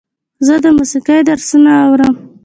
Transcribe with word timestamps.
زه 0.45 0.55
د 0.63 0.65
موسیقۍ 0.77 1.19
درسونه 1.29 1.71
اورم. 1.85 2.13